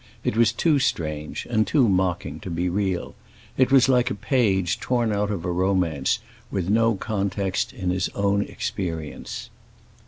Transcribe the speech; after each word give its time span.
It 0.23 0.35
was 0.35 0.51
too 0.51 0.79
strange 0.79 1.45
and 1.47 1.67
too 1.67 1.87
mocking 1.87 2.39
to 2.39 2.49
be 2.49 2.69
real; 2.69 3.13
it 3.55 3.71
was 3.71 3.87
like 3.87 4.09
a 4.09 4.15
page 4.15 4.79
torn 4.79 5.13
out 5.13 5.29
of 5.29 5.45
a 5.45 5.51
romance, 5.51 6.17
with 6.49 6.69
no 6.69 6.95
context 6.95 7.71
in 7.71 7.91
his 7.91 8.09
own 8.15 8.41
experience. 8.41 9.51